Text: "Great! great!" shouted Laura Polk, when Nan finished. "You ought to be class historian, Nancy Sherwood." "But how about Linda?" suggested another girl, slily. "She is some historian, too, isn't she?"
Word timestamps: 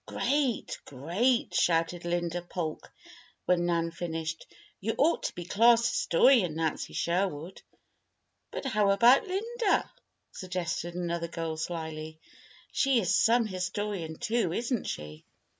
"Great! 0.07 0.79
great!" 0.85 1.53
shouted 1.53 2.03
Laura 2.05 2.41
Polk, 2.41 2.91
when 3.45 3.67
Nan 3.67 3.91
finished. 3.91 4.47
"You 4.79 4.95
ought 4.97 5.21
to 5.21 5.35
be 5.35 5.45
class 5.45 5.87
historian, 5.87 6.55
Nancy 6.55 6.93
Sherwood." 6.93 7.61
"But 8.49 8.65
how 8.65 8.89
about 8.89 9.27
Linda?" 9.27 9.91
suggested 10.31 10.95
another 10.95 11.27
girl, 11.27 11.55
slily. 11.55 12.19
"She 12.71 12.99
is 12.99 13.13
some 13.13 13.45
historian, 13.45 14.15
too, 14.17 14.51
isn't 14.51 14.85
she?" 14.85 15.23